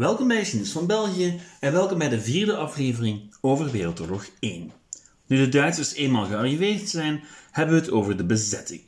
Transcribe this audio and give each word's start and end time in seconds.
Welkom 0.00 0.28
bij 0.28 0.38
Geschiedenis 0.38 0.72
van 0.72 0.86
België 0.86 1.40
en 1.60 1.72
welkom 1.72 1.98
bij 1.98 2.08
de 2.08 2.20
vierde 2.20 2.56
aflevering 2.56 3.34
over 3.40 3.70
Wereldoorlog 3.70 4.26
1. 4.38 4.72
Nu 5.26 5.36
de 5.36 5.48
Duitsers 5.48 5.94
eenmaal 5.94 6.26
gearriveerd 6.26 6.88
zijn, 6.88 7.22
hebben 7.50 7.74
we 7.74 7.80
het 7.80 7.90
over 7.90 8.16
de 8.16 8.24
bezetting. 8.24 8.82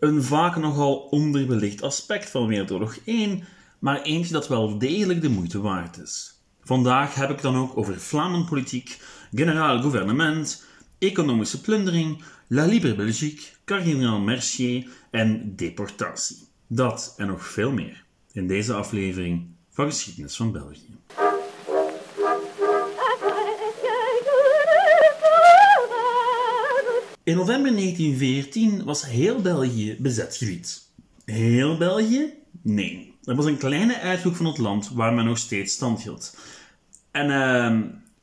Een 0.00 0.22
vaak 0.22 0.56
nogal 0.56 0.96
onderbelicht 0.96 1.82
aspect 1.82 2.30
van 2.30 2.46
Wereldoorlog 2.46 2.98
1, 3.04 3.44
maar 3.78 4.02
eentje 4.02 4.32
dat 4.32 4.48
wel 4.48 4.78
degelijk 4.78 5.20
de 5.20 5.28
moeite 5.28 5.60
waard 5.60 5.98
is. 5.98 6.40
Vandaag 6.62 7.14
heb 7.14 7.30
ik 7.30 7.42
dan 7.42 7.56
ook 7.56 7.76
over 7.76 8.00
Vlaamenpolitiek, 8.00 9.00
generaal 9.34 9.80
gouvernement, 9.80 10.64
economische 10.98 11.60
plundering, 11.60 12.22
La 12.46 12.64
Libre 12.64 12.94
Belgique, 12.94 13.44
kardinaal 13.64 14.20
Mercier 14.20 14.86
en 15.10 15.56
deportatie. 15.56 16.48
Dat 16.66 17.14
en 17.16 17.26
nog 17.26 17.46
veel 17.46 17.72
meer 17.72 18.04
in 18.32 18.46
deze 18.46 18.74
aflevering 18.74 19.56
van 19.78 19.86
Geschiedenis 19.86 20.36
van 20.36 20.52
België. 20.52 20.96
In 27.22 27.36
november 27.36 27.72
1914 27.72 28.84
was 28.84 29.06
heel 29.06 29.40
België 29.40 29.96
bezet 29.98 30.36
gebied. 30.36 30.90
Heel 31.24 31.76
België? 31.76 32.34
Nee. 32.62 33.14
Er 33.24 33.34
was 33.34 33.44
een 33.44 33.56
kleine 33.56 34.00
uithoek 34.00 34.36
van 34.36 34.46
het 34.46 34.58
land 34.58 34.90
waar 34.90 35.14
men 35.14 35.24
nog 35.24 35.38
steeds 35.38 35.72
stand 35.72 36.02
hield. 36.02 36.36
En 37.10 37.30
uh, 37.30 37.64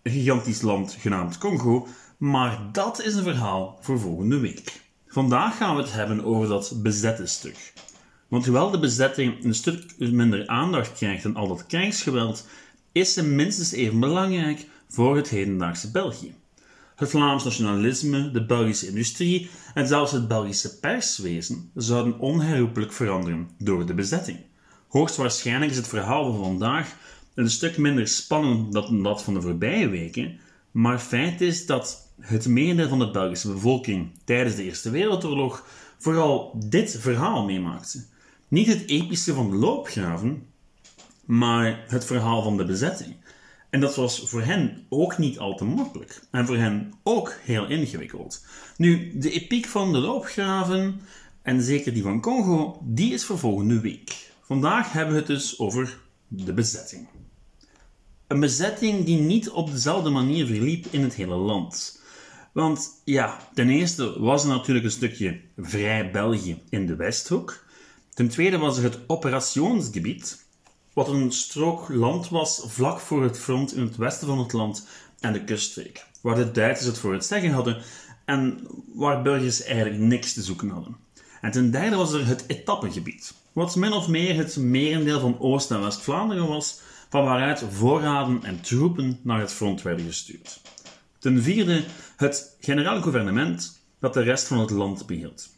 een 0.04 0.12
gigantisch 0.12 0.62
land 0.62 0.98
genaamd 1.00 1.38
Congo, 1.38 1.88
maar 2.18 2.60
dat 2.72 3.02
is 3.02 3.16
een 3.16 3.24
verhaal 3.24 3.78
voor 3.82 4.00
volgende 4.00 4.40
week. 4.40 4.82
Vandaag 5.08 5.58
gaan 5.58 5.76
we 5.76 5.82
het 5.82 5.94
hebben 5.94 6.24
over 6.24 6.48
dat 6.48 6.74
bezette 6.76 7.26
stuk. 7.26 7.74
Want 8.36 8.48
hoewel 8.48 8.72
de 8.72 8.80
bezetting 8.80 9.44
een 9.44 9.56
stuk 9.56 9.84
minder 9.98 10.48
aandacht 10.48 10.94
krijgt 10.94 11.24
dan 11.24 11.36
al 11.36 11.48
dat 11.48 11.66
krijgsgeweld, 11.66 12.48
is 12.92 13.14
ze 13.14 13.24
minstens 13.24 13.72
even 13.72 14.00
belangrijk 14.00 14.68
voor 14.90 15.16
het 15.16 15.30
hedendaagse 15.30 15.92
België. 15.92 16.36
Het 16.96 17.10
Vlaams 17.10 17.44
nationalisme, 17.44 18.32
de 18.32 18.46
Belgische 18.46 18.88
industrie 18.88 19.50
en 19.74 19.88
zelfs 19.88 20.12
het 20.12 20.28
Belgische 20.28 20.80
perswezen 20.80 21.72
zouden 21.76 22.20
onherroepelijk 22.20 22.94
veranderen 22.94 23.50
door 23.58 23.86
de 23.86 23.94
bezetting. 23.94 24.40
Hoogstwaarschijnlijk 24.88 25.72
is 25.72 25.78
het 25.78 25.88
verhaal 25.88 26.34
van 26.34 26.44
vandaag 26.44 26.96
een 27.34 27.50
stuk 27.50 27.78
minder 27.78 28.08
spannend 28.08 28.74
dan 28.74 29.04
dat 29.04 29.24
van 29.24 29.34
de 29.34 29.42
voorbije 29.42 29.90
weken, 29.90 30.40
maar 30.72 31.00
feit 31.00 31.42
is 31.42 31.66
dat 31.66 32.12
het 32.20 32.48
merendeel 32.48 32.88
van 32.88 33.00
de 33.00 33.12
Belgische 33.12 33.52
bevolking 33.52 34.12
tijdens 34.26 34.56
de 34.56 34.64
Eerste 34.64 34.90
Wereldoorlog 34.90 35.68
vooral 35.98 36.56
dit 36.66 36.98
verhaal 37.00 37.46
meemaakte. 37.46 38.14
Niet 38.56 38.68
het 38.68 38.90
epische 38.90 39.34
van 39.34 39.50
de 39.50 39.56
loopgraven, 39.56 40.48
maar 41.26 41.84
het 41.88 42.06
verhaal 42.06 42.44
van 42.44 42.58
de 42.58 42.66
bezetting. 42.66 43.16
En 43.70 43.80
dat 43.80 43.96
was 43.96 44.20
voor 44.20 44.42
hen 44.42 44.86
ook 44.90 45.18
niet 45.18 45.40
al 45.40 45.56
te 45.56 45.66
makkelijk. 45.66 46.22
En 46.32 46.46
voor 46.46 46.56
hen 46.58 46.94
ook 47.04 47.38
heel 47.42 47.68
ingewikkeld. 47.68 48.46
Nu, 48.78 49.12
de 49.18 49.32
epiek 49.32 49.66
van 49.66 49.92
de 49.92 49.98
loopgraven, 49.98 51.02
en 51.42 51.62
zeker 51.62 51.94
die 51.94 52.04
van 52.04 52.22
Congo, 52.22 52.82
die 52.84 53.14
is 53.14 53.26
voor 53.26 53.40
volgende 53.40 53.80
week. 53.80 54.32
Vandaag 54.42 54.92
hebben 54.92 55.14
we 55.14 55.20
het 55.20 55.30
dus 55.30 55.60
over 55.60 55.98
de 56.28 56.54
bezetting. 56.54 57.08
Een 58.28 58.40
bezetting 58.40 59.06
die 59.06 59.20
niet 59.20 59.50
op 59.50 59.72
dezelfde 59.72 60.10
manier 60.10 60.46
verliep 60.46 60.86
in 60.90 61.04
het 61.04 61.14
hele 61.14 61.36
land. 61.36 62.02
Want 62.52 63.02
ja, 63.04 63.40
ten 63.54 63.70
eerste 63.70 64.20
was 64.20 64.44
er 64.44 64.50
natuurlijk 64.50 64.86
een 64.86 64.92
stukje 64.92 65.42
vrij 65.58 66.12
België 66.12 66.62
in 66.70 66.86
de 66.86 66.96
Westhoek. 66.96 67.65
Ten 68.16 68.30
tweede 68.30 68.58
was 68.58 68.78
er 68.78 68.84
het 68.84 68.98
operationsgebied, 69.08 70.46
wat 70.94 71.08
een 71.08 71.32
strook 71.32 71.90
land 71.90 72.30
was 72.30 72.62
vlak 72.68 73.00
voor 73.00 73.24
het 73.24 73.40
front 73.40 73.74
in 73.74 73.82
het 73.82 73.96
westen 73.96 74.28
van 74.28 74.40
het 74.40 74.54
land 74.54 74.88
en 75.20 75.34
de 75.34 75.44
kuststreek, 75.44 76.06
waar 76.22 76.36
de 76.36 76.52
Duitsers 76.52 76.88
het 76.88 76.98
voor 76.98 77.14
het 77.14 77.26
zeggen 77.26 77.52
hadden 77.52 77.82
en 78.26 78.68
waar 78.94 79.22
burgers 79.22 79.64
eigenlijk 79.64 79.98
niks 79.98 80.34
te 80.34 80.42
zoeken 80.42 80.70
hadden. 80.70 80.96
En 81.42 81.52
ten 81.52 81.72
derde 81.72 81.96
was 81.96 82.14
er 82.14 82.28
het 82.28 82.44
etappengebied, 82.48 83.34
wat 83.54 83.76
min 83.76 83.94
of 83.94 84.08
meer 84.08 84.36
het 84.36 84.58
merendeel 84.58 85.20
van 85.20 85.40
Oost- 85.40 85.72
en 85.72 85.82
West-Vlaanderen 85.82 86.48
was, 86.48 86.80
van 87.10 87.24
waaruit 87.24 87.64
voorraden 87.72 88.44
en 88.44 88.62
troepen 88.62 89.20
naar 89.22 89.40
het 89.40 89.54
front 89.54 89.82
werden 89.82 90.06
gestuurd. 90.06 90.62
Ten 91.20 91.44
vierde 91.44 91.84
het 92.16 92.56
generaal 92.60 93.02
gouvernement 93.02 93.82
dat 94.00 94.14
de 94.14 94.22
rest 94.22 94.48
van 94.48 94.60
het 94.60 94.70
land 94.70 95.06
behield. 95.06 95.54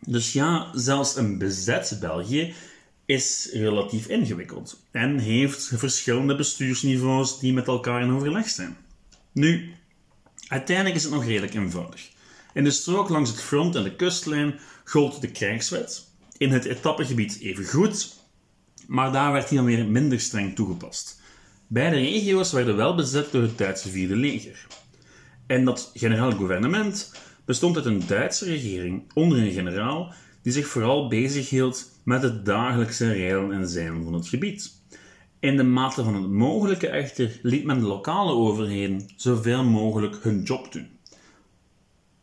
Dus 0.00 0.32
ja, 0.32 0.70
zelfs 0.74 1.16
een 1.16 1.38
bezet 1.38 1.96
België 2.00 2.54
is 3.04 3.48
relatief 3.52 4.06
ingewikkeld 4.06 4.82
en 4.90 5.18
heeft 5.18 5.70
verschillende 5.74 6.36
bestuursniveaus 6.36 7.38
die 7.38 7.52
met 7.52 7.66
elkaar 7.66 8.02
in 8.02 8.12
overleg 8.12 8.48
zijn. 8.48 8.76
Nu, 9.32 9.72
uiteindelijk 10.48 10.96
is 10.96 11.02
het 11.02 11.12
nog 11.12 11.24
redelijk 11.24 11.54
eenvoudig. 11.54 12.08
In 12.54 12.64
de 12.64 12.70
strook 12.70 13.08
langs 13.08 13.30
het 13.30 13.40
front 13.40 13.74
en 13.74 13.82
de 13.82 13.96
kustlijn 13.96 14.58
gold 14.84 15.20
de 15.20 15.30
krijgswet, 15.30 16.08
in 16.36 16.50
het 16.50 16.64
etappegebied 16.64 17.38
even 17.40 17.66
goed, 17.66 18.16
maar 18.86 19.12
daar 19.12 19.32
werd 19.32 19.48
hij 19.48 19.56
dan 19.56 19.66
weer 19.66 19.86
minder 19.86 20.20
streng 20.20 20.54
toegepast. 20.54 21.20
Beide 21.66 21.96
regio's 21.96 22.52
werden 22.52 22.76
wel 22.76 22.94
bezet 22.94 23.32
door 23.32 23.42
het 23.42 23.58
Duitse 23.58 23.88
Vierde 23.88 24.16
Leger. 24.16 24.66
En 25.46 25.64
dat 25.64 25.90
generaal 25.94 26.30
gouvernement 26.30 27.12
bestond 27.48 27.76
uit 27.76 27.84
een 27.84 28.06
Duitse 28.06 28.44
regering 28.44 29.02
onder 29.14 29.38
een 29.38 29.52
generaal 29.52 30.12
die 30.42 30.52
zich 30.52 30.66
vooral 30.66 31.08
bezighield 31.08 31.90
met 32.04 32.22
het 32.22 32.44
dagelijkse 32.44 33.12
rijden 33.12 33.52
en 33.52 33.68
zeilen 33.68 34.04
van 34.04 34.12
het 34.12 34.28
gebied. 34.28 34.72
In 35.40 35.56
de 35.56 35.62
mate 35.62 36.04
van 36.04 36.14
het 36.14 36.30
mogelijke 36.30 36.88
echter 36.88 37.38
liet 37.42 37.64
men 37.64 37.80
de 37.80 37.86
lokale 37.86 38.32
overheden 38.32 39.08
zoveel 39.16 39.64
mogelijk 39.64 40.16
hun 40.22 40.42
job 40.42 40.72
doen. 40.72 40.88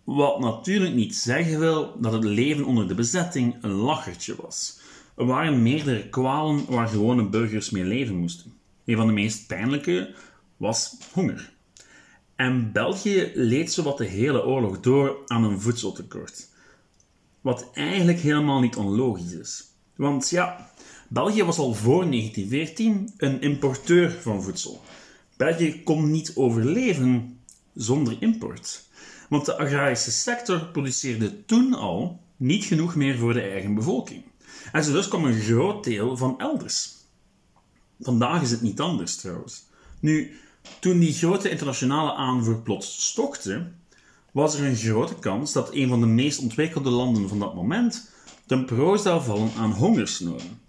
Wat 0.03 0.39
natuurlijk 0.39 0.93
niet 0.93 1.15
zeggen 1.15 1.59
wil 1.59 1.99
dat 1.99 2.13
het 2.13 2.23
leven 2.23 2.65
onder 2.65 2.87
de 2.87 2.95
bezetting 2.95 3.55
een 3.61 3.71
lachertje 3.71 4.35
was. 4.41 4.79
Er 5.17 5.25
waren 5.25 5.63
meerdere 5.63 6.09
kwalen 6.09 6.65
waar 6.69 6.87
gewone 6.87 7.29
burgers 7.29 7.69
mee 7.69 7.83
leven 7.83 8.15
moesten. 8.15 8.53
Een 8.85 8.97
van 8.97 9.07
de 9.07 9.13
meest 9.13 9.47
pijnlijke 9.47 10.13
was 10.57 10.97
honger. 11.13 11.54
En 12.35 12.71
België 12.71 13.31
leed 13.33 13.71
zowat 13.71 13.97
de 13.97 14.05
hele 14.05 14.45
oorlog 14.45 14.79
door 14.79 15.17
aan 15.27 15.43
een 15.43 15.61
voedseltekort. 15.61 16.47
Wat 17.41 17.69
eigenlijk 17.73 18.19
helemaal 18.19 18.59
niet 18.59 18.75
onlogisch 18.75 19.33
is. 19.33 19.63
Want 19.95 20.29
ja, 20.29 20.71
België 21.09 21.43
was 21.43 21.57
al 21.57 21.73
voor 21.73 22.09
1914 22.09 23.13
een 23.17 23.41
importeur 23.41 24.11
van 24.11 24.43
voedsel. 24.43 24.81
België 25.37 25.83
kon 25.83 26.11
niet 26.11 26.31
overleven 26.35 27.39
zonder 27.73 28.17
import. 28.19 28.87
Want 29.29 29.45
de 29.45 29.57
agrarische 29.57 30.11
sector 30.11 30.65
produceerde 30.65 31.45
toen 31.45 31.73
al 31.73 32.19
niet 32.37 32.63
genoeg 32.63 32.95
meer 32.95 33.17
voor 33.17 33.33
de 33.33 33.41
eigen 33.41 33.75
bevolking. 33.75 34.23
En 34.71 34.83
zo 34.83 34.91
dus 34.91 35.07
kwam 35.07 35.25
een 35.25 35.41
groot 35.41 35.83
deel 35.83 36.17
van 36.17 36.39
elders. 36.39 36.93
Vandaag 37.99 38.41
is 38.41 38.51
het 38.51 38.61
niet 38.61 38.79
anders 38.79 39.15
trouwens. 39.15 39.65
Nu, 39.99 40.39
toen 40.79 40.99
die 40.99 41.13
grote 41.13 41.49
internationale 41.49 42.13
aanvoer 42.13 42.61
plots 42.61 43.07
stokte, 43.07 43.67
was 44.31 44.55
er 44.55 44.65
een 44.65 44.75
grote 44.75 45.15
kans 45.15 45.53
dat 45.53 45.73
een 45.73 45.89
van 45.89 45.99
de 45.99 46.05
meest 46.05 46.39
ontwikkelde 46.39 46.89
landen 46.89 47.29
van 47.29 47.39
dat 47.39 47.55
moment 47.55 48.09
ten 48.45 48.65
prooi 48.65 48.99
zou 48.99 49.23
vallen 49.23 49.51
aan 49.57 49.71
hongersnoden. 49.71 50.59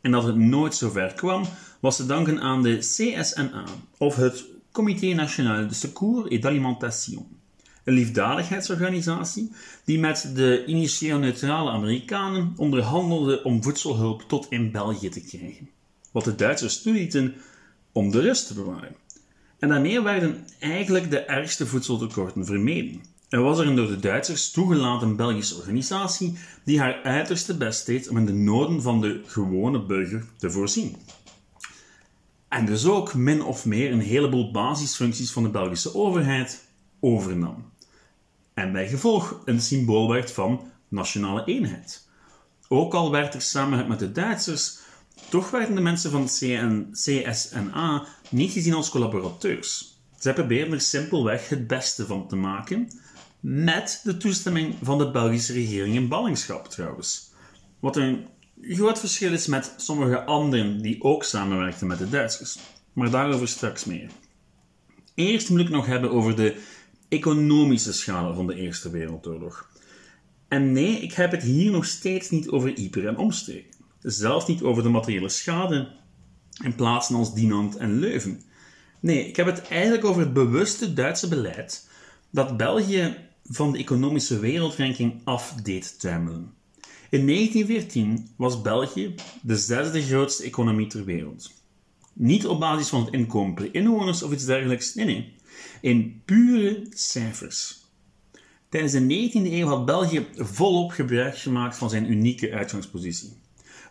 En 0.00 0.10
dat 0.10 0.24
het 0.24 0.36
nooit 0.36 0.74
zo 0.74 0.90
ver 0.90 1.12
kwam, 1.12 1.44
was 1.80 1.96
te 1.96 2.06
danken 2.06 2.40
aan 2.40 2.62
de 2.62 2.78
CSNA, 2.78 3.64
of 3.98 4.16
het 4.16 4.44
Comité 4.72 5.06
National 5.06 5.68
de 5.68 5.74
Secours 5.74 6.28
et 6.28 6.42
d'Alimentation, 6.42 7.26
een 7.84 7.94
liefdadigheidsorganisatie 7.94 9.52
die 9.84 9.98
met 9.98 10.30
de 10.34 10.64
initieel 10.66 11.18
neutrale 11.18 11.70
Amerikanen 11.70 12.52
onderhandelde 12.56 13.42
om 13.42 13.62
voedselhulp 13.62 14.24
tot 14.28 14.46
in 14.50 14.70
België 14.70 15.08
te 15.08 15.20
krijgen, 15.20 15.68
wat 16.10 16.24
de 16.24 16.34
Duitsers 16.34 16.82
toelieten 16.82 17.34
om 17.92 18.10
de 18.10 18.20
rust 18.20 18.46
te 18.46 18.54
bewaren. 18.54 18.96
En 19.64 19.70
daarmee 19.70 20.02
werden 20.02 20.46
eigenlijk 20.60 21.10
de 21.10 21.18
ergste 21.18 21.66
voedseltekorten 21.66 22.46
vermeden. 22.46 23.02
Er 23.28 23.42
was 23.42 23.58
er 23.58 23.66
een 23.66 23.76
door 23.76 23.86
de 23.86 24.00
Duitsers 24.00 24.50
toegelaten 24.50 25.16
Belgische 25.16 25.56
organisatie 25.56 26.38
die 26.64 26.80
haar 26.80 27.02
uiterste 27.02 27.56
best 27.56 27.86
deed 27.86 28.08
om 28.08 28.16
in 28.16 28.26
de 28.26 28.32
noden 28.32 28.82
van 28.82 29.00
de 29.00 29.22
gewone 29.26 29.84
burger 29.84 30.24
te 30.36 30.50
voorzien. 30.50 30.96
En 32.48 32.66
dus 32.66 32.86
ook 32.86 33.14
min 33.14 33.42
of 33.42 33.64
meer 33.64 33.92
een 33.92 34.00
heleboel 34.00 34.50
basisfuncties 34.50 35.32
van 35.32 35.42
de 35.42 35.50
Belgische 35.50 35.94
overheid 35.94 36.64
overnam. 37.00 37.64
En 38.54 38.72
bij 38.72 38.88
gevolg 38.88 39.42
een 39.44 39.60
symbool 39.60 40.08
werd 40.08 40.30
van 40.30 40.60
nationale 40.88 41.44
eenheid. 41.44 42.08
Ook 42.68 42.94
al 42.94 43.10
werd 43.10 43.34
er 43.34 43.42
samen 43.42 43.88
met 43.88 43.98
de 43.98 44.12
Duitsers 44.12 44.78
toch 45.28 45.50
werden 45.50 45.74
de 45.74 45.80
mensen 45.80 46.10
van 46.10 46.26
CN, 46.26 46.88
CSNA 46.92 48.06
niet 48.30 48.52
gezien 48.52 48.74
als 48.74 48.90
collaborateurs. 48.90 49.98
Zij 50.18 50.32
probeerden 50.32 50.74
er 50.74 50.80
simpelweg 50.80 51.48
het 51.48 51.66
beste 51.66 52.06
van 52.06 52.28
te 52.28 52.36
maken, 52.36 52.88
met 53.40 54.00
de 54.04 54.16
toestemming 54.16 54.74
van 54.82 54.98
de 54.98 55.10
Belgische 55.10 55.52
regering 55.52 55.94
in 55.94 56.08
ballingschap 56.08 56.68
trouwens. 56.68 57.32
Wat 57.80 57.96
een 57.96 58.26
groot 58.60 58.98
verschil 58.98 59.32
is 59.32 59.46
met 59.46 59.74
sommige 59.76 60.24
anderen 60.24 60.82
die 60.82 61.02
ook 61.02 61.24
samenwerkten 61.24 61.86
met 61.86 61.98
de 61.98 62.08
Duitsers. 62.08 62.58
Maar 62.92 63.10
daarover 63.10 63.48
straks 63.48 63.84
meer. 63.84 64.10
Eerst 65.14 65.50
moet 65.50 65.60
ik 65.60 65.68
nog 65.68 65.86
hebben 65.86 66.10
over 66.10 66.36
de 66.36 66.56
economische 67.08 67.92
schade 67.92 68.34
van 68.34 68.46
de 68.46 68.54
Eerste 68.54 68.90
Wereldoorlog. 68.90 69.68
En 70.48 70.72
nee, 70.72 70.98
ik 70.98 71.12
heb 71.12 71.30
het 71.30 71.42
hier 71.42 71.70
nog 71.70 71.84
steeds 71.84 72.30
niet 72.30 72.48
over 72.48 72.78
Ypres 72.78 73.04
en 73.04 73.16
omstreken. 73.16 73.73
Zelfs 74.04 74.46
niet 74.46 74.62
over 74.62 74.82
de 74.82 74.88
materiële 74.88 75.28
schade 75.28 75.88
in 76.62 76.74
plaatsen 76.74 77.16
als 77.16 77.34
Dinant 77.34 77.76
en 77.76 77.98
Leuven. 77.98 78.40
Nee, 79.00 79.28
ik 79.28 79.36
heb 79.36 79.46
het 79.46 79.68
eigenlijk 79.68 80.04
over 80.04 80.20
het 80.20 80.32
bewuste 80.32 80.92
Duitse 80.92 81.28
beleid 81.28 81.88
dat 82.30 82.56
België 82.56 83.16
van 83.44 83.72
de 83.72 83.78
economische 83.78 84.38
wereldranking 84.38 85.20
af 85.24 85.54
deed 85.54 86.00
tuimelen. 86.00 86.52
In 87.10 87.26
1914 87.26 88.28
was 88.36 88.62
België 88.62 89.14
de 89.42 89.56
zesde 89.56 90.02
grootste 90.02 90.44
economie 90.44 90.86
ter 90.86 91.04
wereld. 91.04 91.52
Niet 92.12 92.46
op 92.46 92.60
basis 92.60 92.88
van 92.88 93.04
het 93.04 93.14
inkomen 93.14 93.54
per 93.54 93.74
inwoners 93.74 94.22
of 94.22 94.32
iets 94.32 94.44
dergelijks, 94.44 94.94
nee, 94.94 95.04
nee. 95.04 95.34
In 95.80 96.22
pure 96.24 96.86
cijfers. 96.90 97.82
Tijdens 98.68 98.92
de 98.92 99.30
19e 99.30 99.52
eeuw 99.52 99.66
had 99.66 99.84
België 99.84 100.26
volop 100.36 100.90
gebruik 100.90 101.38
gemaakt 101.38 101.76
van 101.76 101.90
zijn 101.90 102.10
unieke 102.10 102.52
uitgangspositie. 102.52 103.42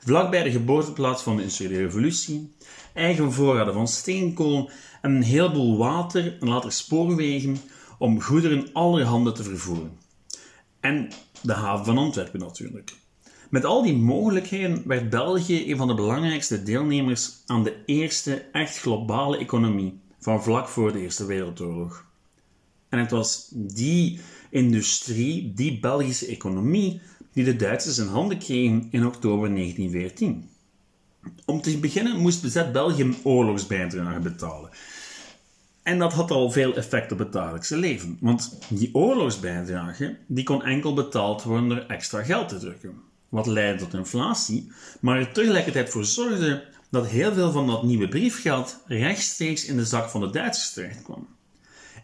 Vlakbij 0.06 0.44
de 0.44 0.52
geboorteplaats 0.52 1.24
van 1.24 1.36
de 1.36 1.42
industriële 1.42 1.78
revolutie, 1.78 2.56
eigen 2.94 3.32
voorraden 3.32 3.74
van 3.74 3.88
steenkool 3.88 4.70
en 5.02 5.12
een 5.12 5.24
heleboel 5.24 5.78
water 5.78 6.38
en 6.40 6.48
later 6.48 6.72
spoorwegen 6.72 7.58
om 7.98 8.22
goederen 8.22 8.68
allerhande 8.74 9.32
te 9.32 9.44
vervoeren. 9.44 9.98
En 10.80 11.10
de 11.42 11.54
haven 11.54 11.86
van 11.86 11.98
Antwerpen 11.98 12.40
natuurlijk. 12.40 12.94
Met 13.50 13.66
al 13.66 13.84
die 13.84 13.96
mogelijkheden 13.96 14.82
werd 14.86 15.10
België 15.10 15.72
een 15.72 15.78
van 15.78 15.88
de 15.88 15.94
belangrijkste 15.96 16.64
deelnemers 16.64 17.32
aan 17.46 17.64
de 17.64 17.76
eerste 17.86 18.46
echt 18.52 18.80
globale 18.80 19.38
economie 19.38 20.00
van 20.20 20.44
vlak 20.44 20.68
voor 20.68 20.92
de 20.92 21.00
Eerste 21.00 21.26
Wereldoorlog. 21.26 22.06
En 22.90 23.00
het 23.00 23.12
was 23.12 23.48
die 23.52 24.20
industrie, 24.50 25.54
die 25.54 25.80
Belgische 25.80 26.26
economie, 26.28 27.02
die 27.34 27.44
de 27.44 27.56
Duitsers 27.56 27.98
in 27.98 28.08
handen 28.08 28.38
kregen 28.38 28.88
in 28.92 29.06
oktober 29.06 29.56
1914. 29.56 30.50
Om 31.46 31.62
te 31.62 31.78
beginnen 31.78 32.20
moest 32.20 32.42
bezet 32.42 32.72
België 32.72 33.02
een 33.02 33.16
oorlogsbijdrage 33.24 34.20
betalen. 34.20 34.70
En 35.84 36.00
dat 36.00 36.14
had 36.14 36.32
al 36.32 36.52
veel 36.52 36.76
effect 36.76 37.12
op 37.12 37.20
het 37.20 37.32
dagelijkse 37.32 37.78
leven, 37.78 38.18
want 38.20 38.60
die 38.70 38.90
oorlogsbijdrage 38.94 40.18
die 40.28 40.44
kon 40.44 40.64
enkel 40.64 40.94
betaald 40.94 41.44
worden 41.44 41.70
door 41.70 41.86
extra 41.88 42.24
geld 42.24 42.50
te 42.50 42.58
drukken, 42.58 43.02
wat 43.30 43.46
leidde 43.46 43.84
tot 43.84 43.94
inflatie, 43.94 44.72
maar 45.00 45.20
er 45.20 45.32
tegelijkertijd 45.32 45.90
voor 45.90 46.06
zorgde 46.06 46.64
dat 46.90 47.08
heel 47.08 47.34
veel 47.34 47.52
van 47.52 47.68
dat 47.68 47.84
nieuwe 47.84 48.08
briefgeld 48.08 48.80
rechtstreeks 48.86 49.66
in 49.66 49.78
de 49.78 49.86
zak 49.86 50.10
van 50.10 50.22
de 50.22 50.30
Duitsers 50.30 50.74
terechtkwam. 50.74 51.28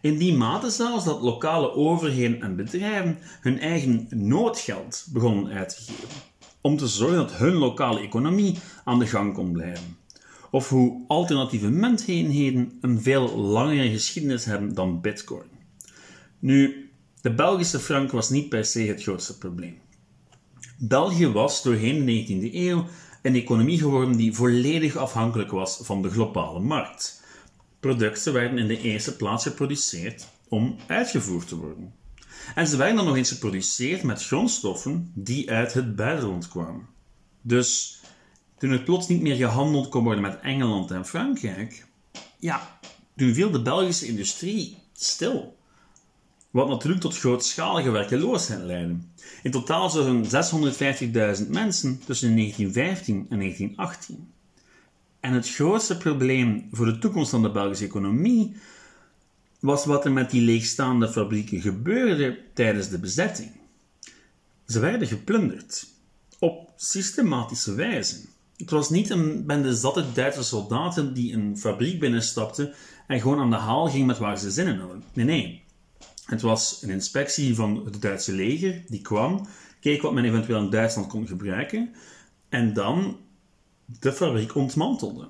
In 0.01 0.17
die 0.17 0.33
mate 0.33 0.69
zelfs 0.69 1.05
dat 1.05 1.21
lokale 1.21 1.73
overheden 1.73 2.41
en 2.41 2.55
bedrijven 2.55 3.17
hun 3.41 3.59
eigen 3.59 4.07
noodgeld 4.09 5.07
begonnen 5.13 5.51
uit 5.51 5.69
te 5.69 5.81
geven, 5.81 6.07
om 6.61 6.77
te 6.77 6.87
zorgen 6.87 7.17
dat 7.17 7.33
hun 7.33 7.53
lokale 7.53 7.99
economie 7.99 8.57
aan 8.83 8.99
de 8.99 9.07
gang 9.07 9.33
kon 9.33 9.51
blijven. 9.51 9.97
Of 10.51 10.69
hoe 10.69 11.03
alternatieve 11.07 11.69
munteenheden 11.69 12.77
een 12.81 13.01
veel 13.01 13.37
langere 13.37 13.89
geschiedenis 13.89 14.45
hebben 14.45 14.73
dan 14.73 15.01
bitcoin. 15.01 15.47
Nu, 16.39 16.89
de 17.21 17.33
Belgische 17.33 17.79
frank 17.79 18.11
was 18.11 18.29
niet 18.29 18.49
per 18.49 18.65
se 18.65 18.81
het 18.81 19.01
grootste 19.01 19.37
probleem. 19.37 19.77
België 20.77 21.27
was 21.27 21.63
doorheen 21.63 22.05
de 22.05 22.25
19e 22.25 22.53
eeuw 22.53 22.85
een 23.21 23.35
economie 23.35 23.79
geworden 23.79 24.17
die 24.17 24.33
volledig 24.33 24.95
afhankelijk 24.95 25.51
was 25.51 25.79
van 25.81 26.01
de 26.01 26.09
globale 26.09 26.59
markt. 26.59 27.23
Producten 27.79 28.33
werden 28.33 28.57
in 28.57 28.67
de 28.67 28.81
eerste 28.81 29.15
plaats 29.15 29.43
geproduceerd 29.43 30.27
om 30.47 30.75
uitgevoerd 30.87 31.47
te 31.47 31.55
worden. 31.55 31.93
En 32.55 32.67
ze 32.67 32.77
werden 32.77 32.95
dan 32.95 33.05
nog 33.05 33.15
eens 33.15 33.31
geproduceerd 33.31 34.03
met 34.03 34.25
grondstoffen 34.25 35.11
die 35.15 35.51
uit 35.51 35.73
het 35.73 35.95
buitenland 35.95 36.47
kwamen. 36.47 36.87
Dus 37.41 37.99
toen 38.57 38.71
het 38.71 38.85
plots 38.85 39.07
niet 39.07 39.21
meer 39.21 39.35
gehandeld 39.35 39.89
kon 39.89 40.03
worden 40.03 40.21
met 40.21 40.39
Engeland 40.39 40.91
en 40.91 41.05
Frankrijk, 41.05 41.85
ja, 42.39 42.79
toen 43.15 43.33
viel 43.33 43.51
de 43.51 43.61
Belgische 43.61 44.07
industrie 44.07 44.77
stil. 44.93 45.57
Wat 46.51 46.67
natuurlijk 46.67 47.01
tot 47.01 47.17
grootschalige 47.17 47.91
werkeloosheid 47.91 48.63
leidde. 48.63 48.97
In 49.43 49.51
totaal 49.51 49.89
zo'n 49.89 50.25
650.000 50.25 51.47
mensen 51.49 51.99
tussen 52.05 52.35
1915 52.35 53.25
en 53.29 53.37
1918. 53.39 54.31
En 55.19 55.33
het 55.33 55.49
grootste 55.49 55.97
probleem 55.97 56.67
voor 56.71 56.85
de 56.85 56.97
toekomst 56.97 57.29
van 57.29 57.41
de 57.41 57.51
Belgische 57.51 57.85
economie 57.85 58.55
was 59.59 59.85
wat 59.85 60.05
er 60.05 60.11
met 60.11 60.31
die 60.31 60.41
leegstaande 60.41 61.09
fabrieken 61.09 61.61
gebeurde 61.61 62.39
tijdens 62.53 62.89
de 62.89 62.99
bezetting. 62.99 63.51
Ze 64.67 64.79
werden 64.79 65.07
geplunderd. 65.07 65.87
Op 66.39 66.71
systematische 66.75 67.73
wijze. 67.73 68.15
Het 68.57 68.69
was 68.69 68.89
niet 68.89 69.09
een 69.09 69.45
bende 69.45 69.75
zatte 69.75 70.05
Duitse 70.13 70.43
soldaten 70.43 71.13
die 71.13 71.33
een 71.33 71.57
fabriek 71.57 71.99
binnenstapten 71.99 72.73
en 73.07 73.21
gewoon 73.21 73.39
aan 73.39 73.49
de 73.49 73.55
haal 73.55 73.89
ging 73.89 74.07
met 74.07 74.17
waar 74.17 74.37
ze 74.37 74.51
zin 74.51 74.67
in 74.67 74.79
hadden. 74.79 75.03
Nee, 75.13 75.25
nee. 75.25 75.63
Het 76.25 76.41
was 76.41 76.79
een 76.81 76.89
inspectie 76.89 77.55
van 77.55 77.85
het 77.85 78.01
Duitse 78.01 78.33
leger 78.33 78.83
die 78.87 79.01
kwam, 79.01 79.47
keek 79.79 80.01
wat 80.01 80.13
men 80.13 80.25
eventueel 80.25 80.59
in 80.59 80.69
Duitsland 80.69 81.07
kon 81.07 81.27
gebruiken 81.27 81.93
en 82.49 82.73
dan 82.73 83.17
de 83.99 84.13
fabriek 84.13 84.55
ontmantelde. 84.55 85.27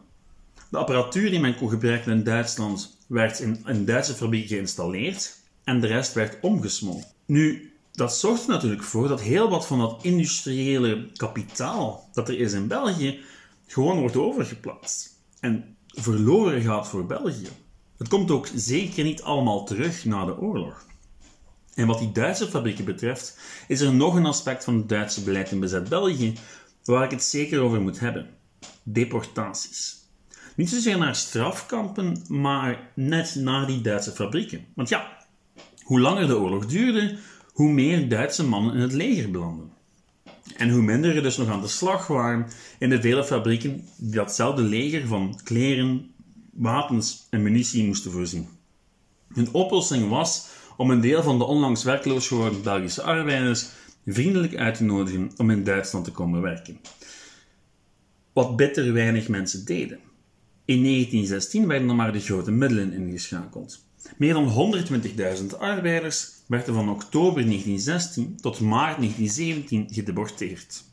De 0.69 0.77
apparatuur 0.77 1.29
die 1.29 1.39
men 1.39 1.55
kon 1.55 1.69
gebruiken 1.69 2.11
in 2.11 2.23
Duitsland 2.23 2.97
werd 3.07 3.39
in 3.39 3.61
een 3.63 3.85
Duitse 3.85 4.13
fabriek 4.13 4.47
geïnstalleerd 4.47 5.37
en 5.63 5.79
de 5.79 5.87
rest 5.87 6.13
werd 6.13 6.37
omgesmolten. 6.41 7.09
Nu, 7.25 7.73
dat 7.91 8.17
zorgt 8.17 8.43
er 8.43 8.49
natuurlijk 8.49 8.83
voor 8.83 9.07
dat 9.07 9.21
heel 9.21 9.49
wat 9.49 9.67
van 9.67 9.79
dat 9.79 10.03
industriële 10.03 11.11
kapitaal 11.15 12.09
dat 12.13 12.29
er 12.29 12.39
is 12.39 12.53
in 12.53 12.67
België 12.67 13.19
gewoon 13.67 13.99
wordt 13.99 14.15
overgeplaatst 14.15 15.15
en 15.39 15.75
verloren 15.87 16.61
gaat 16.61 16.87
voor 16.87 17.05
België. 17.05 17.49
Het 17.97 18.07
komt 18.07 18.31
ook 18.31 18.47
zeker 18.55 19.03
niet 19.03 19.21
allemaal 19.21 19.65
terug 19.65 20.05
na 20.05 20.25
de 20.25 20.37
oorlog. 20.37 20.85
En 21.73 21.87
wat 21.87 21.99
die 21.99 22.11
Duitse 22.11 22.47
fabrieken 22.47 22.85
betreft, 22.85 23.39
is 23.67 23.81
er 23.81 23.93
nog 23.93 24.15
een 24.15 24.25
aspect 24.25 24.63
van 24.63 24.75
het 24.75 24.89
Duitse 24.89 25.23
beleid 25.23 25.51
in 25.51 25.59
bezet 25.59 25.89
België 25.89 26.33
waar 26.83 27.03
ik 27.03 27.11
het 27.11 27.23
zeker 27.23 27.59
over 27.59 27.81
moet 27.81 27.99
hebben 27.99 28.37
deportaties. 28.93 29.97
Niet 30.55 30.69
zozeer 30.69 30.97
naar 30.97 31.15
strafkampen, 31.15 32.23
maar 32.27 32.91
net 32.95 33.35
naar 33.35 33.67
die 33.67 33.81
Duitse 33.81 34.11
fabrieken. 34.11 34.65
Want 34.75 34.89
ja, 34.89 35.17
hoe 35.83 35.99
langer 35.99 36.27
de 36.27 36.37
oorlog 36.37 36.65
duurde, 36.65 37.17
hoe 37.53 37.71
meer 37.71 38.09
Duitse 38.09 38.45
mannen 38.45 38.73
in 38.73 38.79
het 38.79 38.93
leger 38.93 39.31
belanden. 39.31 39.71
En 40.57 40.69
hoe 40.69 40.81
minder 40.81 41.15
er 41.15 41.23
dus 41.23 41.37
nog 41.37 41.49
aan 41.49 41.61
de 41.61 41.67
slag 41.67 42.07
waren 42.07 42.47
in 42.79 42.89
de 42.89 43.01
vele 43.01 43.23
fabrieken 43.23 43.87
die 43.97 44.11
datzelfde 44.11 44.61
leger 44.61 45.07
van 45.07 45.39
kleren, 45.43 46.11
wapens 46.51 47.27
en 47.29 47.43
munitie 47.43 47.85
moesten 47.85 48.11
voorzien. 48.11 48.47
Een 49.33 49.53
oplossing 49.53 50.09
was 50.09 50.47
om 50.77 50.91
een 50.91 51.01
deel 51.01 51.23
van 51.23 51.37
de 51.37 51.43
onlangs 51.43 51.83
werkloos 51.83 52.27
geworden 52.27 52.61
Belgische 52.61 53.01
arbeiders 53.01 53.67
vriendelijk 54.05 54.55
uit 54.55 54.75
te 54.75 54.83
nodigen 54.83 55.31
om 55.37 55.49
in 55.49 55.63
Duitsland 55.63 56.05
te 56.05 56.11
komen 56.11 56.41
werken 56.41 56.79
wat 58.33 58.55
bitter 58.55 58.93
weinig 58.93 59.27
mensen 59.27 59.65
deden. 59.65 59.99
In 60.65 60.83
1916 60.83 61.67
werden 61.67 61.89
er 61.89 61.95
maar 61.95 62.13
de 62.13 62.19
grote 62.19 62.51
middelen 62.51 62.93
ingeschakeld. 62.93 63.87
Meer 64.17 64.33
dan 64.33 64.73
120.000 65.39 65.57
arbeiders 65.59 66.31
werden 66.47 66.73
van 66.73 66.89
oktober 66.89 67.43
1916 67.43 68.37
tot 68.41 68.59
maart 68.59 68.97
1917 68.97 69.87
gedeporteerd. 69.91 70.83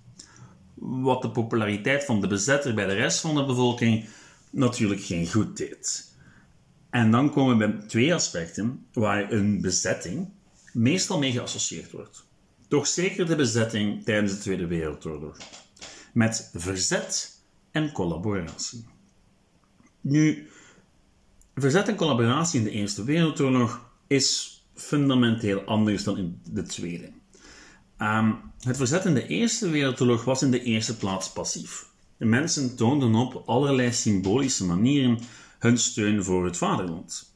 Wat 0.75 1.23
de 1.23 1.31
populariteit 1.31 2.05
van 2.05 2.21
de 2.21 2.27
bezetter 2.27 2.75
bij 2.75 2.87
de 2.87 2.95
rest 2.95 3.21
van 3.21 3.35
de 3.35 3.45
bevolking 3.45 4.05
natuurlijk 4.51 5.01
geen 5.01 5.31
goed 5.31 5.57
deed. 5.57 6.15
En 6.91 7.11
dan 7.11 7.31
komen 7.31 7.59
we 7.59 7.67
bij 7.67 7.87
twee 7.87 8.15
aspecten 8.15 8.87
waar 8.93 9.33
een 9.33 9.61
bezetting 9.61 10.29
meestal 10.73 11.19
mee 11.19 11.33
geassocieerd 11.33 11.91
wordt. 11.91 12.27
Toch 12.69 12.87
zeker 12.87 13.27
de 13.27 13.37
bezetting 13.37 14.05
tijdens 14.05 14.33
de 14.33 14.39
Tweede 14.39 14.67
Wereldoorlog. 14.67 15.37
Met 16.17 16.51
verzet 16.55 17.41
en 17.71 17.93
collaboratie. 17.93 18.85
Nu, 20.01 20.49
verzet 21.55 21.89
en 21.89 21.97
collaboratie 21.97 22.59
in 22.59 22.65
de 22.65 22.71
Eerste 22.71 23.05
Wereldoorlog 23.05 23.91
is 24.07 24.61
fundamenteel 24.75 25.61
anders 25.61 26.05
dan 26.05 26.19
in 26.19 26.41
de 26.51 26.63
Tweede. 26.63 27.11
Ehm, 27.97 28.33
het 28.61 28.77
verzet 28.77 29.05
in 29.05 29.15
de 29.15 29.27
Eerste 29.27 29.69
Wereldoorlog 29.69 30.25
was 30.25 30.43
in 30.43 30.51
de 30.51 30.63
eerste 30.63 30.97
plaats 30.97 31.33
passief. 31.33 31.87
De 32.17 32.25
mensen 32.25 32.77
toonden 32.77 33.15
op 33.15 33.43
allerlei 33.47 33.93
symbolische 33.93 34.65
manieren 34.65 35.19
hun 35.59 35.79
steun 35.79 36.25
voor 36.25 36.45
het 36.45 36.57
vaderland. 36.57 37.33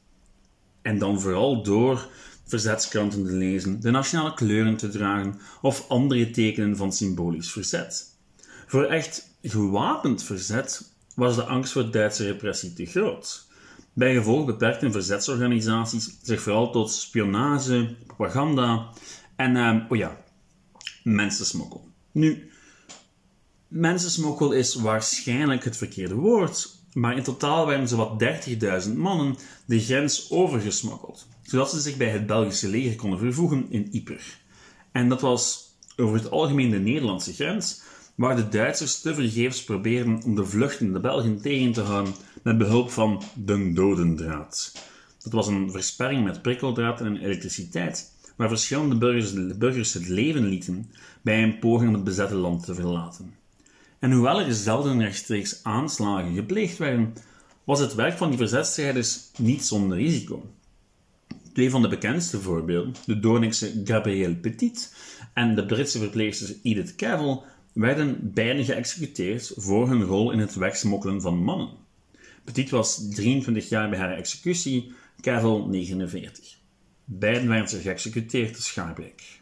En 0.81 0.97
dan 0.97 1.21
vooral 1.21 1.63
door 1.63 2.09
verzetskranten 2.45 3.25
te 3.25 3.31
lezen, 3.31 3.79
de 3.79 3.91
nationale 3.91 4.33
kleuren 4.33 4.77
te 4.77 4.89
dragen 4.89 5.39
of 5.61 5.89
andere 5.89 6.29
tekenen 6.31 6.77
van 6.77 6.93
symbolisch 6.93 7.51
verzet. 7.51 8.09
Voor 8.71 8.83
echt 8.83 9.29
gewapend 9.41 10.23
verzet 10.23 10.91
was 11.15 11.35
de 11.35 11.43
angst 11.43 11.71
voor 11.71 11.91
Duitse 11.91 12.25
repressie 12.25 12.73
te 12.73 12.85
groot. 12.85 13.47
Bij 13.93 14.13
gevolg 14.13 14.45
beperkten 14.45 14.91
verzetsorganisaties 14.91 16.17
zich 16.21 16.41
vooral 16.41 16.71
tot 16.71 16.91
spionage, 16.91 17.95
propaganda 18.07 18.89
en, 19.35 19.55
uh, 19.55 19.85
oh 19.89 19.97
ja, 19.97 20.23
mensensmokkel. 21.03 21.89
Nu, 22.11 22.51
mensensmokkel 23.67 24.51
is 24.51 24.75
waarschijnlijk 24.75 25.63
het 25.63 25.77
verkeerde 25.77 26.15
woord, 26.15 26.75
maar 26.93 27.17
in 27.17 27.23
totaal 27.23 27.67
werden 27.67 27.87
zowat 27.87 28.23
30.000 28.87 28.93
mannen 28.95 29.35
de 29.65 29.79
grens 29.79 30.29
overgesmokkeld, 30.29 31.27
zodat 31.41 31.69
ze 31.69 31.79
zich 31.79 31.97
bij 31.97 32.09
het 32.09 32.27
Belgische 32.27 32.67
leger 32.67 32.95
konden 32.95 33.19
vervoegen 33.19 33.65
in 33.69 33.87
Yper. 33.91 34.39
En 34.91 35.09
dat 35.09 35.21
was 35.21 35.69
over 35.97 36.15
het 36.15 36.31
algemeen 36.31 36.69
de 36.69 36.79
Nederlandse 36.79 37.33
grens, 37.33 37.81
waar 38.15 38.35
de 38.35 38.49
Duitsers 38.49 39.01
te 39.01 39.13
vergeefs 39.13 39.63
probeerden 39.63 40.23
om 40.23 40.35
de 40.35 40.45
vluchtende 40.45 40.99
Belgen 40.99 41.41
tegen 41.41 41.71
te 41.71 41.81
houden 41.81 42.13
met 42.43 42.57
behulp 42.57 42.91
van 42.91 43.23
de 43.35 43.73
dodendraad. 43.73 44.71
Dat 45.23 45.33
was 45.33 45.47
een 45.47 45.71
versperring 45.71 46.23
met 46.23 46.41
prikkeldraad 46.41 47.01
en 47.01 47.17
elektriciteit, 47.17 48.11
waar 48.35 48.47
verschillende 48.47 48.95
burgers, 48.95 49.57
burgers 49.57 49.93
het 49.93 50.07
leven 50.07 50.45
lieten 50.45 50.91
bij 51.21 51.43
een 51.43 51.59
poging 51.59 51.87
om 51.87 51.95
het 51.95 52.03
bezette 52.03 52.35
land 52.35 52.65
te 52.65 52.75
verlaten. 52.75 53.33
En 53.99 54.11
hoewel 54.11 54.41
er 54.41 54.53
zelden 54.53 55.01
rechtstreeks 55.01 55.59
aanslagen 55.63 56.33
gepleegd 56.33 56.77
werden, 56.77 57.13
was 57.63 57.79
het 57.79 57.95
werk 57.95 58.17
van 58.17 58.29
die 58.29 58.37
verzetstrijders 58.37 59.19
niet 59.37 59.65
zonder 59.65 59.97
risico. 59.97 60.45
Twee 61.53 61.69
van 61.69 61.81
de 61.81 61.87
bekendste 61.87 62.39
voorbeelden, 62.39 62.93
de 63.05 63.19
Doornikse 63.19 63.81
Gabrielle 63.83 64.35
Petit 64.35 64.93
en 65.33 65.55
de 65.55 65.65
Britse 65.65 65.99
verpleegster 65.99 66.55
Edith 66.63 66.95
Cavell, 66.95 67.41
werden 67.73 68.33
beiden 68.33 68.65
geëxecuteerd 68.65 69.53
voor 69.55 69.87
hun 69.87 70.03
rol 70.03 70.31
in 70.31 70.39
het 70.39 70.55
wegsmokkelen 70.55 71.21
van 71.21 71.43
mannen. 71.43 71.69
Petit 72.43 72.69
was 72.69 73.07
23 73.09 73.69
jaar 73.69 73.89
bij 73.89 73.99
haar 73.99 74.17
executie, 74.17 74.93
Cavell 75.21 75.65
49. 75.67 76.57
Beiden 77.05 77.47
werden 77.47 77.69
ze 77.69 77.79
geëxecuteerd 77.79 78.53
te 78.53 78.61
Schaarbeek. 78.61 79.39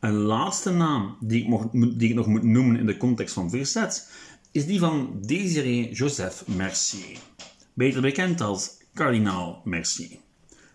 Een 0.00 0.14
laatste 0.14 0.70
naam 0.70 1.16
die 1.20 1.44
ik, 1.44 1.68
die 1.72 2.08
ik 2.08 2.14
nog 2.14 2.26
moet 2.26 2.42
noemen 2.42 2.76
in 2.76 2.86
de 2.86 2.96
context 2.96 3.34
van 3.34 3.50
verzet 3.50 4.10
is 4.52 4.66
die 4.66 4.78
van 4.78 5.18
Désiré 5.20 5.88
Joseph 5.92 6.46
Mercier, 6.46 7.18
beter 7.74 8.00
bekend 8.00 8.40
als 8.40 8.70
kardinaal 8.94 9.60
Mercier. 9.64 10.18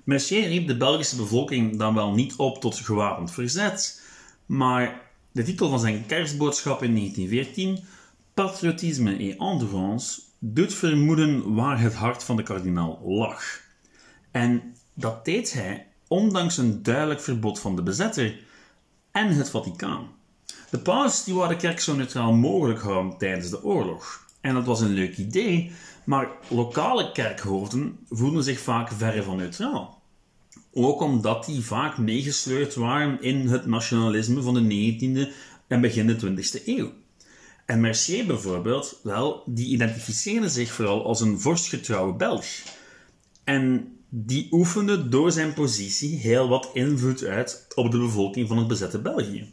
Mercier 0.03 0.47
riep 0.47 0.67
de 0.67 0.77
Belgische 0.77 1.15
bevolking 1.15 1.77
dan 1.77 1.93
wel 1.93 2.13
niet 2.13 2.35
op 2.35 2.61
tot 2.61 2.75
gewapend 2.75 3.31
verzet, 3.31 4.01
maar 4.45 5.04
de 5.35 5.43
titel 5.43 5.69
van 5.69 5.79
zijn 5.79 6.05
kerstboodschap 6.05 6.83
in 6.83 6.95
1914, 6.95 7.83
Patriotisme 8.33 9.11
et 9.11 9.39
endurance, 9.39 10.21
doet 10.39 10.73
vermoeden 10.73 11.53
waar 11.53 11.79
het 11.79 11.93
hart 11.93 12.23
van 12.23 12.35
de 12.35 12.43
kardinaal 12.43 13.01
lag. 13.05 13.61
En 14.31 14.75
dat 14.93 15.25
deed 15.25 15.53
hij 15.53 15.87
ondanks 16.07 16.57
een 16.57 16.83
duidelijk 16.83 17.21
verbod 17.21 17.59
van 17.59 17.75
de 17.75 17.83
bezetter 17.83 18.39
en 19.11 19.27
het 19.27 19.49
Vaticaan. 19.49 20.07
De 20.69 20.79
paus 20.79 21.23
die 21.23 21.33
wou 21.33 21.49
de 21.49 21.55
kerk 21.55 21.79
zo 21.79 21.95
neutraal 21.95 22.33
mogelijk 22.33 22.79
houden 22.79 23.17
tijdens 23.17 23.49
de 23.49 23.63
oorlog. 23.63 24.25
En 24.41 24.53
dat 24.53 24.65
was 24.65 24.81
een 24.81 24.93
leuk 24.93 25.17
idee, 25.17 25.71
maar 26.03 26.27
lokale 26.47 27.11
kerkhoofden 27.11 27.99
voelden 28.09 28.43
zich 28.43 28.59
vaak 28.59 28.91
verre 28.91 29.23
van 29.23 29.37
neutraal. 29.37 30.01
Ook 30.77 31.01
omdat 31.01 31.45
die 31.45 31.61
vaak 31.61 31.97
meegesleurd 31.97 32.75
waren 32.75 33.21
in 33.21 33.47
het 33.47 33.65
nationalisme 33.65 34.41
van 34.41 34.53
de 34.53 34.93
19e 35.29 35.33
en 35.67 35.81
begin 35.81 36.07
de 36.07 36.15
20e 36.15 36.65
eeuw. 36.65 36.91
En 37.65 37.81
Mercier 37.81 38.25
bijvoorbeeld, 38.25 38.99
wel, 39.03 39.43
die 39.45 39.67
identificeerde 39.67 40.49
zich 40.49 40.71
vooral 40.71 41.05
als 41.05 41.21
een 41.21 41.39
vorstgetrouwe 41.39 42.15
Belg. 42.15 42.45
En 43.43 43.95
die 44.09 44.47
oefende 44.51 45.09
door 45.09 45.31
zijn 45.31 45.53
positie 45.53 46.17
heel 46.17 46.47
wat 46.47 46.69
invloed 46.73 47.23
uit 47.23 47.67
op 47.75 47.91
de 47.91 47.97
bevolking 47.97 48.47
van 48.47 48.57
het 48.57 48.67
bezette 48.67 49.01
België. 49.01 49.51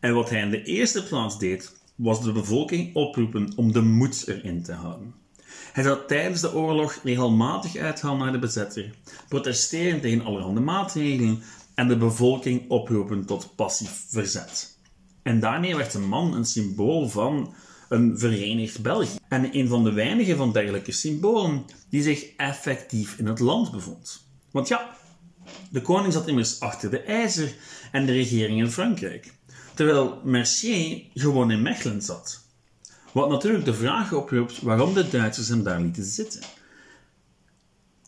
En 0.00 0.14
wat 0.14 0.30
hij 0.30 0.40
in 0.40 0.50
de 0.50 0.62
eerste 0.62 1.04
plaats 1.04 1.38
deed, 1.38 1.76
was 1.94 2.22
de 2.22 2.32
bevolking 2.32 2.94
oproepen 2.94 3.52
om 3.56 3.72
de 3.72 3.82
moed 3.82 4.24
erin 4.26 4.62
te 4.62 4.72
houden. 4.72 5.14
Hij 5.76 5.84
zou 5.84 5.98
tijdens 6.06 6.40
de 6.40 6.54
oorlog 6.54 7.00
regelmatig 7.02 7.76
uitgaan 7.76 8.18
naar 8.18 8.32
de 8.32 8.38
bezetter, 8.38 8.94
protesteren 9.28 10.00
tegen 10.00 10.24
allerhande 10.24 10.60
maatregelen 10.60 11.42
en 11.74 11.88
de 11.88 11.96
bevolking 11.96 12.70
oproepen 12.70 13.24
tot 13.24 13.54
passief 13.56 14.04
verzet. 14.08 14.78
En 15.22 15.40
daarmee 15.40 15.76
werd 15.76 15.92
de 15.92 15.98
man 15.98 16.34
een 16.34 16.44
symbool 16.44 17.08
van 17.08 17.54
een 17.88 18.18
verenigd 18.18 18.82
België. 18.82 19.18
En 19.28 19.56
een 19.56 19.68
van 19.68 19.84
de 19.84 19.92
weinige 19.92 20.36
van 20.36 20.52
dergelijke 20.52 20.92
symbolen 20.92 21.64
die 21.90 22.02
zich 22.02 22.26
effectief 22.36 23.18
in 23.18 23.26
het 23.26 23.38
land 23.38 23.70
bevond. 23.70 24.26
Want 24.50 24.68
ja, 24.68 24.96
de 25.70 25.80
koning 25.82 26.12
zat 26.12 26.28
immers 26.28 26.60
achter 26.60 26.90
de 26.90 27.00
ijzer 27.00 27.54
en 27.92 28.06
de 28.06 28.12
regering 28.12 28.58
in 28.58 28.70
Frankrijk, 28.70 29.32
terwijl 29.74 30.20
Mercier 30.24 31.02
gewoon 31.14 31.50
in 31.50 31.62
Mechelen 31.62 32.02
zat. 32.02 32.45
Wat 33.16 33.28
natuurlijk 33.28 33.64
de 33.64 33.74
vraag 33.74 34.12
oproept 34.12 34.60
waarom 34.62 34.94
de 34.94 35.08
Duitsers 35.08 35.48
hem 35.48 35.62
daar 35.62 35.80
lieten 35.80 36.04
zitten. 36.04 36.40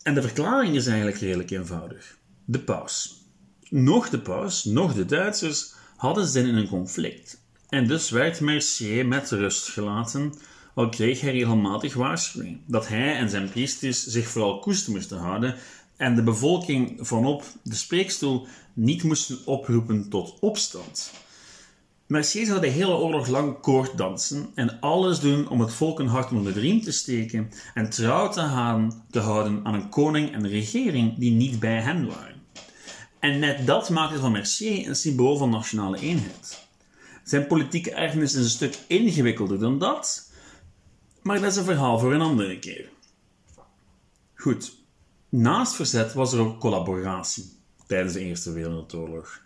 En 0.02 0.14
de 0.14 0.22
verklaring 0.22 0.74
is 0.74 0.86
eigenlijk 0.86 1.18
redelijk 1.18 1.50
eenvoudig. 1.50 2.18
De 2.44 2.58
paus. 2.58 3.24
Nog 3.68 4.08
de 4.08 4.18
paus, 4.18 4.64
nog 4.64 4.94
de 4.94 5.04
Duitsers 5.04 5.74
hadden 5.96 6.26
zin 6.26 6.46
in 6.46 6.54
een 6.54 6.68
conflict. 6.68 7.42
En 7.68 7.86
dus 7.86 8.10
werd 8.10 8.40
Mercier 8.40 9.06
met 9.06 9.30
rust 9.30 9.68
gelaten, 9.68 10.34
al 10.74 10.88
kreeg 10.88 11.20
hij 11.20 11.32
regelmatig 11.32 11.94
waarschuwing 11.94 12.60
dat 12.66 12.88
hij 12.88 13.14
en 13.14 13.30
zijn 13.30 13.50
priesters 13.50 14.06
zich 14.06 14.28
vooral 14.28 14.58
koest 14.58 14.88
moesten 14.88 15.18
houden 15.18 15.54
en 15.96 16.14
de 16.14 16.22
bevolking 16.22 16.98
vanop 17.00 17.44
de 17.62 17.74
spreekstoel 17.74 18.46
niet 18.72 19.02
moesten 19.02 19.38
oproepen 19.46 20.08
tot 20.08 20.38
opstand. 20.40 21.12
Mercier 22.08 22.46
zou 22.46 22.60
de 22.60 22.66
hele 22.66 22.92
oorlog 22.92 23.26
lang 23.26 23.60
koord 23.60 23.96
dansen 23.98 24.50
en 24.54 24.80
alles 24.80 25.20
doen 25.20 25.48
om 25.48 25.60
het 25.60 25.72
volk 25.72 25.98
een 25.98 26.06
hart 26.06 26.32
onder 26.32 26.54
de 26.54 26.60
riem 26.60 26.80
te 26.80 26.92
steken 26.92 27.50
en 27.74 27.90
trouw 27.90 28.28
te, 28.28 28.40
houden 29.20 29.64
aan 29.64 29.74
een 29.74 29.88
koning 29.88 30.32
en 30.32 30.48
regering 30.48 31.18
die 31.18 31.30
niet 31.30 31.60
bij 31.60 31.80
hen 31.80 32.06
waren. 32.06 32.42
En 33.18 33.38
net 33.38 33.66
dat 33.66 33.90
maakte 33.90 34.18
van 34.18 34.32
Mercier 34.32 34.88
een 34.88 34.96
symbool 34.96 35.36
van 35.36 35.50
nationale 35.50 35.98
eenheid. 35.98 36.66
Zijn 37.24 37.46
politieke 37.46 37.90
ergernis 37.90 38.34
is 38.34 38.44
een 38.44 38.50
stuk 38.50 38.78
ingewikkelder 38.86 39.58
dan 39.58 39.78
dat, 39.78 40.32
maar 41.22 41.40
dat 41.40 41.50
is 41.50 41.56
een 41.56 41.64
verhaal 41.64 41.98
voor 41.98 42.14
een 42.14 42.20
andere 42.20 42.58
keer. 42.58 42.88
Goed, 44.34 44.72
naast 45.28 45.74
verzet 45.74 46.12
was 46.12 46.32
er 46.32 46.40
ook 46.40 46.60
collaboratie 46.60 47.52
tijdens 47.86 48.12
de 48.12 48.20
Eerste 48.20 48.52
Wereldoorlog. 48.52 49.40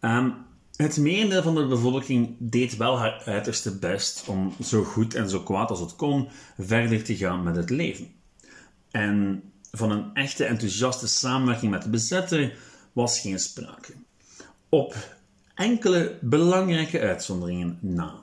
Um, 0.00 0.52
het 0.76 0.96
merendeel 0.96 1.42
van 1.42 1.54
de 1.54 1.66
bevolking 1.66 2.36
deed 2.38 2.76
wel 2.76 2.98
haar 2.98 3.22
uiterste 3.24 3.78
best 3.78 4.24
om 4.26 4.54
zo 4.62 4.82
goed 4.82 5.14
en 5.14 5.28
zo 5.28 5.40
kwaad 5.40 5.70
als 5.70 5.80
het 5.80 5.96
kon 5.96 6.28
verder 6.58 7.04
te 7.04 7.16
gaan 7.16 7.42
met 7.42 7.56
het 7.56 7.70
leven. 7.70 8.12
En 8.90 9.42
van 9.72 9.90
een 9.90 10.14
echte 10.14 10.44
enthousiaste 10.44 11.08
samenwerking 11.08 11.70
met 11.70 11.82
de 11.82 11.90
bezetter 11.90 12.56
was 12.92 13.20
geen 13.20 13.38
sprake. 13.38 13.92
Op 14.68 15.16
enkele 15.54 16.18
belangrijke 16.20 17.00
uitzonderingen 17.00 17.78
na. 17.80 18.14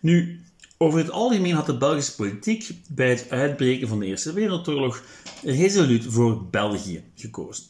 Nu, 0.00 0.40
over 0.76 0.98
het 0.98 1.10
algemeen 1.10 1.54
had 1.54 1.66
de 1.66 1.78
Belgische 1.78 2.14
politiek 2.14 2.70
bij 2.88 3.10
het 3.10 3.30
uitbreken 3.30 3.88
van 3.88 3.98
de 3.98 4.06
Eerste 4.06 4.32
Wereldoorlog 4.32 5.02
resoluut 5.42 6.04
voor 6.08 6.44
België 6.44 7.04
gekozen. 7.14 7.64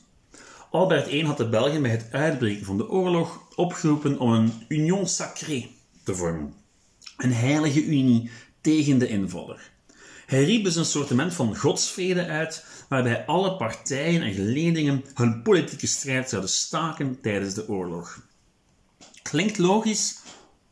Albert 0.71 1.12
I 1.12 1.25
had 1.25 1.37
de 1.37 1.49
Belgen 1.49 1.83
bij 1.83 1.91
het 1.91 2.07
uitbreken 2.11 2.65
van 2.65 2.77
de 2.77 2.89
oorlog 2.89 3.49
opgeroepen 3.57 4.19
om 4.19 4.33
een 4.33 4.53
union 4.69 5.07
sacrée 5.07 5.71
te 6.05 6.15
vormen. 6.15 6.55
Een 7.17 7.33
heilige 7.33 7.85
unie 7.85 8.31
tegen 8.61 8.99
de 8.99 9.09
invaller. 9.09 9.71
Hij 10.27 10.45
riep 10.45 10.65
dus 10.65 10.77
een 10.77 10.85
soortement 10.85 11.35
van 11.35 11.57
godsvrede 11.57 12.27
uit, 12.27 12.65
waarbij 12.89 13.27
alle 13.27 13.57
partijen 13.57 14.23
en 14.23 14.33
geledingen 14.33 15.05
hun 15.15 15.43
politieke 15.43 15.87
strijd 15.87 16.29
zouden 16.29 16.50
staken 16.50 17.21
tijdens 17.21 17.55
de 17.55 17.69
oorlog. 17.69 18.23
Klinkt 19.23 19.59
logisch, 19.59 20.19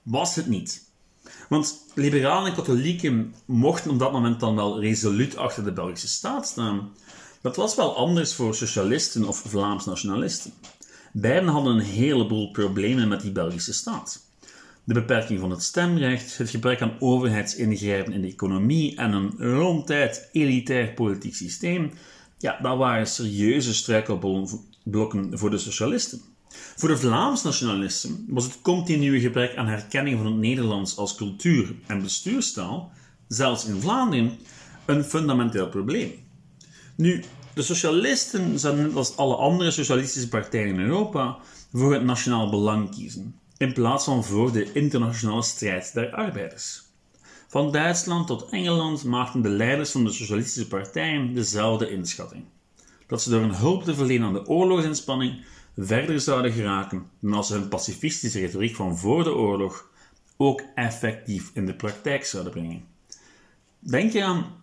was 0.02 0.34
het 0.34 0.46
niet. 0.46 0.86
Want 1.48 1.84
liberalen 1.94 2.50
en 2.50 2.56
katholieken 2.56 3.34
mochten 3.44 3.90
op 3.90 3.98
dat 3.98 4.12
moment 4.12 4.40
dan 4.40 4.54
wel 4.54 4.80
resoluut 4.80 5.36
achter 5.36 5.64
de 5.64 5.72
Belgische 5.72 6.08
staat 6.08 6.46
staan. 6.46 6.92
Dat 7.40 7.56
was 7.56 7.74
wel 7.74 7.96
anders 7.96 8.34
voor 8.34 8.54
socialisten 8.54 9.24
of 9.24 9.42
Vlaams 9.46 9.84
nationalisten. 9.84 10.52
Beiden 11.12 11.48
hadden 11.48 11.74
een 11.74 11.84
heleboel 11.84 12.50
problemen 12.50 13.08
met 13.08 13.20
die 13.20 13.32
Belgische 13.32 13.72
staat. 13.72 14.26
De 14.84 14.94
beperking 14.94 15.40
van 15.40 15.50
het 15.50 15.62
stemrecht, 15.62 16.38
het 16.38 16.50
gebrek 16.50 16.80
aan 16.82 16.96
overheidsingrijpen 17.00 18.12
in 18.12 18.20
de 18.20 18.28
economie 18.28 18.96
en 18.96 19.12
een 19.12 19.32
ronduit 19.38 20.28
elitair 20.32 20.92
politiek 20.92 21.34
systeem, 21.34 21.92
ja, 22.38 22.58
dat 22.62 22.78
waren 22.78 23.06
serieuze 23.06 23.74
struikelblokken 23.74 25.38
voor 25.38 25.50
de 25.50 25.58
socialisten. 25.58 26.20
Voor 26.76 26.88
de 26.88 26.96
Vlaams 26.96 27.42
nationalisten 27.42 28.24
was 28.28 28.44
het 28.44 28.60
continue 28.62 29.20
gebrek 29.20 29.56
aan 29.56 29.66
herkenning 29.66 30.16
van 30.16 30.26
het 30.26 30.36
Nederlands 30.36 30.96
als 30.96 31.14
cultuur 31.14 31.74
en 31.86 32.02
bestuurstaal, 32.02 32.92
zelfs 33.28 33.64
in 33.64 33.80
Vlaanderen, 33.80 34.38
een 34.86 35.04
fundamenteel 35.04 35.68
probleem. 35.68 36.26
Nu, 36.98 37.24
de 37.54 37.62
socialisten 37.62 38.58
zouden 38.58 38.86
net 38.86 38.94
als 38.94 39.16
alle 39.16 39.36
andere 39.36 39.70
socialistische 39.70 40.28
partijen 40.28 40.68
in 40.68 40.80
Europa 40.80 41.38
voor 41.72 41.92
het 41.92 42.04
nationaal 42.04 42.50
belang 42.50 42.90
kiezen, 42.90 43.38
in 43.56 43.72
plaats 43.72 44.04
van 44.04 44.24
voor 44.24 44.52
de 44.52 44.72
internationale 44.72 45.42
strijd 45.42 45.94
der 45.94 46.14
arbeiders. 46.14 46.82
Van 47.48 47.72
Duitsland 47.72 48.26
tot 48.26 48.50
Engeland 48.50 49.04
maakten 49.04 49.42
de 49.42 49.48
leiders 49.48 49.90
van 49.90 50.04
de 50.04 50.12
socialistische 50.12 50.68
partijen 50.68 51.34
dezelfde 51.34 51.90
inschatting: 51.90 52.44
dat 53.06 53.22
ze 53.22 53.30
door 53.30 53.42
een 53.42 53.54
hulp 53.54 53.84
te 53.84 53.94
verlenen 53.94 54.26
aan 54.26 54.32
de 54.32 54.46
oorlogsinspanning 54.46 55.44
verder 55.76 56.20
zouden 56.20 56.52
geraken 56.52 57.06
dan 57.20 57.32
als 57.32 57.46
ze 57.46 57.54
hun 57.54 57.68
pacifistische 57.68 58.40
retoriek 58.40 58.76
van 58.76 58.98
voor 58.98 59.24
de 59.24 59.34
oorlog 59.34 59.90
ook 60.36 60.62
effectief 60.74 61.50
in 61.54 61.66
de 61.66 61.74
praktijk 61.74 62.24
zouden 62.24 62.52
brengen. 62.52 62.84
Denk 63.78 64.12
je 64.12 64.24
aan, 64.24 64.62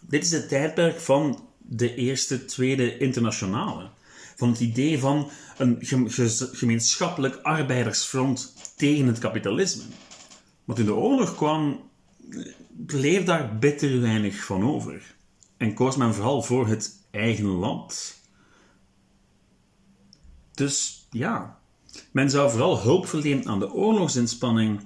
dit 0.00 0.24
is 0.24 0.30
het 0.30 0.48
tijdperk 0.48 1.00
van 1.00 1.46
de 1.70 1.94
eerste, 1.94 2.44
tweede 2.44 2.98
internationale. 2.98 3.90
Van 4.36 4.48
het 4.48 4.60
idee 4.60 4.98
van 4.98 5.30
een 5.56 5.76
gemeenschappelijk 6.52 7.36
arbeidersfront 7.42 8.54
tegen 8.76 9.06
het 9.06 9.18
kapitalisme. 9.18 9.82
Maar 10.64 10.76
toen 10.76 10.86
de 10.86 10.94
oorlog 10.94 11.36
kwam, 11.36 11.90
bleef 12.68 13.24
daar 13.24 13.58
bitter 13.58 14.00
weinig 14.00 14.44
van 14.44 14.62
over. 14.62 15.14
En 15.56 15.74
koos 15.74 15.96
men 15.96 16.14
vooral 16.14 16.42
voor 16.42 16.68
het 16.68 17.06
eigen 17.10 17.46
land. 17.46 18.20
Dus 20.54 21.06
ja, 21.10 21.60
men 22.12 22.30
zou 22.30 22.50
vooral 22.50 22.80
hulp 22.80 23.06
verlenen 23.06 23.46
aan 23.46 23.58
de 23.58 23.72
oorlogsinspanning 23.72 24.80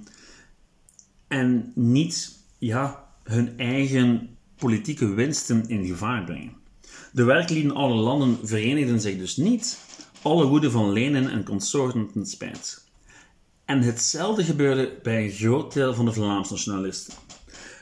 en 1.27 1.71
niet 1.75 2.39
ja, 2.57 3.07
hun 3.23 3.57
eigen 3.57 4.37
politieke 4.55 5.07
winsten 5.07 5.67
in 5.67 5.85
gevaar 5.85 6.23
brengen. 6.23 6.62
De 7.13 7.23
werklieden 7.23 7.75
alle 7.75 7.95
landen 7.95 8.47
verenigden 8.47 9.01
zich 9.01 9.17
dus 9.17 9.37
niet, 9.37 9.79
alle 10.21 10.45
woede 10.45 10.71
van 10.71 10.91
Lenin 10.91 11.29
en 11.29 11.43
consorten 11.43 12.11
ten 12.11 12.25
spijt. 12.25 12.85
En 13.65 13.81
hetzelfde 13.81 14.43
gebeurde 14.43 14.99
bij 15.03 15.23
een 15.23 15.31
groot 15.31 15.73
deel 15.73 15.93
van 15.93 16.05
de 16.05 16.13
Vlaamse 16.13 16.51
nationalisten. 16.53 17.13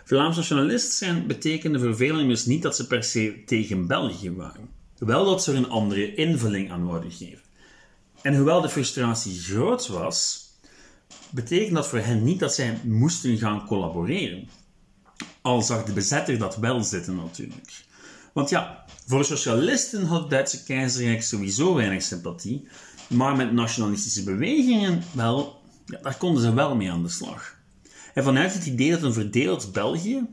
Vlaams 0.03 0.35
nationalist 0.35 0.93
zijn 0.93 1.27
betekende 1.27 1.79
voor 1.79 1.95
velen 1.95 2.21
immers 2.21 2.45
niet 2.45 2.61
dat 2.61 2.75
ze 2.75 2.87
per 2.87 3.03
se 3.03 3.43
tegen 3.45 3.87
België 3.87 4.31
waren. 4.31 4.69
Wel 4.97 5.25
dat 5.25 5.43
ze 5.43 5.51
er 5.51 5.57
een 5.57 5.69
andere 5.69 6.15
invulling 6.15 6.71
aan 6.71 6.85
worden 6.85 7.11
gegeven. 7.11 7.45
En 8.21 8.35
hoewel 8.35 8.61
de 8.61 8.69
frustratie 8.69 9.39
groot 9.39 9.87
was, 9.87 10.49
betekent 11.29 11.75
dat 11.75 11.87
voor 11.87 11.99
hen 11.99 12.23
niet 12.23 12.39
dat 12.39 12.53
zij 12.53 12.79
moesten 12.83 13.37
gaan 13.37 13.65
collaboreren. 13.65 14.49
Al 15.41 15.61
zag 15.61 15.83
de 15.83 15.93
bezetter 15.93 16.37
dat 16.37 16.57
wel 16.57 16.83
zitten 16.83 17.15
natuurlijk. 17.15 17.89
Want 18.33 18.49
ja, 18.49 18.85
voor 19.05 19.25
socialisten 19.25 20.05
had 20.05 20.21
het 20.21 20.29
Duitse 20.29 20.63
keizerrijk 20.63 21.23
sowieso 21.23 21.73
weinig 21.73 22.03
sympathie, 22.03 22.67
maar 23.09 23.35
met 23.35 23.51
nationalistische 23.51 24.23
bewegingen, 24.23 25.03
wel, 25.13 25.61
ja, 25.85 25.99
daar 26.01 26.17
konden 26.17 26.41
ze 26.41 26.53
wel 26.53 26.75
mee 26.75 26.91
aan 26.91 27.03
de 27.03 27.09
slag. 27.09 27.55
En 28.13 28.23
vanuit 28.23 28.53
het 28.53 28.65
idee 28.65 28.91
dat 28.91 29.03
een 29.03 29.13
verdeeld 29.13 29.71
België 29.71 30.27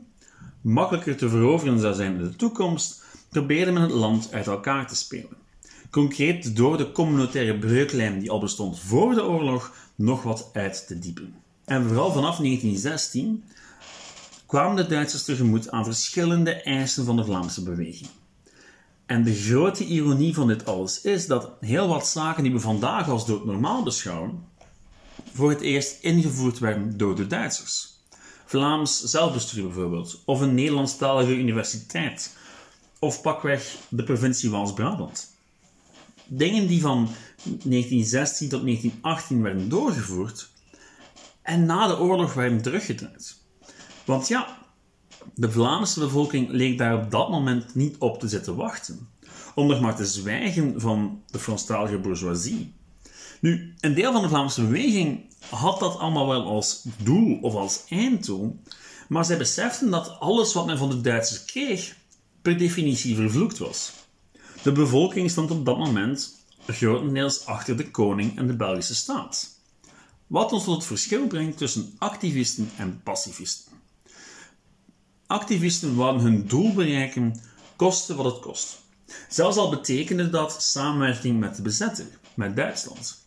makkelijker 0.61 1.17
te 1.17 1.29
veroveren 1.29 1.79
zou 1.79 1.93
zijn 1.95 2.15
in 2.15 2.23
de 2.23 2.35
toekomst, 2.35 3.03
probeerde 3.29 3.71
men 3.71 3.81
het 3.81 3.91
land 3.91 4.33
uit 4.33 4.47
elkaar 4.47 4.87
te 4.87 4.95
spelen. 4.95 5.37
Concreet 5.89 6.55
door 6.55 6.77
de 6.77 6.91
communautaire 6.91 7.57
breuklijn 7.57 8.19
die 8.19 8.31
al 8.31 8.39
bestond 8.39 8.79
voor 8.79 9.13
de 9.13 9.23
oorlog 9.23 9.73
nog 9.95 10.23
wat 10.23 10.49
uit 10.53 10.87
te 10.87 10.99
diepen. 10.99 11.33
En 11.65 11.87
vooral 11.87 12.11
vanaf 12.11 12.37
1916 12.37 13.43
kwamen 14.49 14.75
de 14.75 14.87
Duitsers 14.87 15.23
tegemoet 15.23 15.71
aan 15.71 15.83
verschillende 15.83 16.53
eisen 16.53 17.05
van 17.05 17.15
de 17.15 17.25
Vlaamse 17.25 17.63
beweging. 17.63 18.09
En 19.05 19.23
de 19.23 19.35
grote 19.35 19.85
ironie 19.85 20.33
van 20.33 20.47
dit 20.47 20.65
alles 20.65 21.01
is 21.01 21.27
dat 21.27 21.51
heel 21.59 21.87
wat 21.87 22.07
zaken 22.07 22.43
die 22.43 22.51
we 22.51 22.59
vandaag 22.59 23.09
als 23.09 23.25
doodnormaal 23.25 23.83
beschouwen, 23.83 24.43
voor 25.33 25.49
het 25.49 25.61
eerst 25.61 25.97
ingevoerd 26.01 26.59
werden 26.59 26.97
door 26.97 27.15
de 27.15 27.27
Duitsers. 27.27 27.97
Vlaams 28.45 29.03
zelfbestuur 29.03 29.63
bijvoorbeeld, 29.63 30.21
of 30.25 30.41
een 30.41 30.53
Nederlandstalige 30.53 31.35
universiteit, 31.35 32.35
of 32.99 33.21
pakweg 33.21 33.75
de 33.89 34.03
provincie 34.03 34.49
Waals-Brabant. 34.49 35.33
Dingen 36.25 36.67
die 36.67 36.81
van 36.81 37.09
1916 37.43 38.49
tot 38.49 38.61
1918 38.61 39.41
werden 39.41 39.69
doorgevoerd 39.69 40.49
en 41.41 41.65
na 41.65 41.87
de 41.87 41.99
oorlog 41.99 42.33
werden 42.33 42.61
teruggedraaid. 42.61 43.38
Want 44.09 44.27
ja, 44.27 44.57
de 45.33 45.51
Vlaamse 45.51 45.99
bevolking 45.99 46.49
leek 46.49 46.77
daar 46.77 47.03
op 47.03 47.11
dat 47.11 47.29
moment 47.29 47.75
niet 47.75 47.97
op 47.97 48.19
te 48.19 48.27
zitten 48.27 48.55
wachten, 48.55 49.09
om 49.55 49.67
nog 49.67 49.81
maar 49.81 49.95
te 49.95 50.05
zwijgen 50.05 50.81
van 50.81 51.23
de 51.31 51.39
Franstalige 51.39 51.97
bourgeoisie. 51.97 52.73
Nu, 53.41 53.73
een 53.79 53.93
deel 53.93 54.11
van 54.11 54.21
de 54.21 54.27
Vlaamse 54.27 54.61
beweging 54.61 55.25
had 55.49 55.79
dat 55.79 55.97
allemaal 55.97 56.27
wel 56.27 56.43
als 56.43 56.85
doel 57.03 57.39
of 57.41 57.53
als 57.53 57.83
einddoel, 57.89 58.59
maar 59.07 59.25
zij 59.25 59.37
beseften 59.37 59.89
dat 59.89 60.19
alles 60.19 60.53
wat 60.53 60.65
men 60.65 60.77
van 60.77 60.89
de 60.89 61.01
Duitsers 61.01 61.45
kreeg 61.45 61.95
per 62.41 62.57
definitie 62.57 63.15
vervloekt 63.15 63.57
was. 63.57 63.91
De 64.63 64.71
bevolking 64.71 65.31
stond 65.31 65.51
op 65.51 65.65
dat 65.65 65.77
moment 65.77 66.35
grotendeels 66.67 67.45
achter 67.45 67.77
de 67.77 67.91
koning 67.91 68.37
en 68.37 68.47
de 68.47 68.55
Belgische 68.55 68.95
staat. 68.95 69.57
Wat 70.27 70.51
ons 70.51 70.63
tot 70.63 70.75
het 70.75 70.85
verschil 70.85 71.27
brengt 71.27 71.57
tussen 71.57 71.95
activisten 71.97 72.71
en 72.77 73.01
pacifisten. 73.03 73.68
Activisten 75.29 75.95
wilden 75.95 76.21
hun 76.21 76.47
doel 76.47 76.73
bereiken, 76.73 77.41
koste 77.75 78.15
wat 78.15 78.25
het 78.25 78.39
kost. 78.39 78.81
Zelfs 79.27 79.57
al 79.57 79.69
betekende 79.69 80.29
dat 80.29 80.63
samenwerking 80.63 81.39
met 81.39 81.55
de 81.55 81.61
bezetter, 81.61 82.05
met 82.33 82.55
Duitsland. 82.55 83.25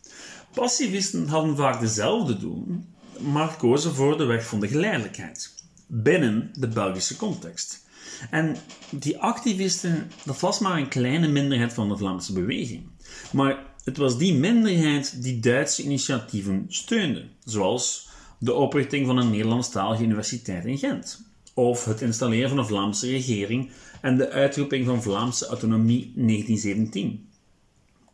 Pacifisten 0.53 1.27
hadden 1.27 1.55
vaak 1.55 1.79
dezelfde 1.79 2.37
doelen, 2.37 2.93
maar 3.19 3.55
kozen 3.55 3.93
voor 3.93 4.17
de 4.17 4.23
weg 4.23 4.45
van 4.45 4.59
de 4.59 4.67
geleidelijkheid, 4.67 5.53
binnen 5.87 6.49
de 6.53 6.67
Belgische 6.67 7.15
context. 7.15 7.85
En 8.29 8.55
die 8.89 9.17
activisten, 9.17 10.11
dat 10.23 10.39
was 10.39 10.59
maar 10.59 10.77
een 10.77 10.87
kleine 10.87 11.27
minderheid 11.27 11.73
van 11.73 11.89
de 11.89 11.97
Vlaamse 11.97 12.33
beweging. 12.33 12.83
Maar 13.31 13.65
het 13.83 13.97
was 13.97 14.17
die 14.17 14.33
minderheid 14.33 15.23
die 15.23 15.39
Duitse 15.39 15.83
initiatieven 15.83 16.65
steunde, 16.67 17.25
zoals 17.43 18.09
de 18.39 18.53
oprichting 18.53 19.05
van 19.05 19.17
een 19.17 19.29
Nederlandstalige 19.29 20.03
universiteit 20.03 20.65
in 20.65 20.77
Gent, 20.77 21.31
of 21.53 21.85
het 21.85 22.01
installeren 22.01 22.49
van 22.49 22.57
een 22.57 22.65
Vlaamse 22.65 23.07
regering 23.07 23.71
en 24.01 24.17
de 24.17 24.29
uitroeping 24.29 24.85
van 24.85 25.01
Vlaamse 25.01 25.47
autonomie 25.47 26.11
1917. 26.15 27.27